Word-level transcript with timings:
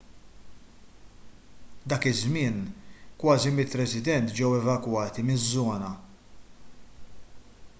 dak 1.89 2.05
iż-żmien 2.11 2.57
kważi 3.19 3.51
100 3.69 3.77
resident 3.81 4.27
ġew 4.37 4.51
evakwati 4.61 5.21
miż-żona 5.29 5.91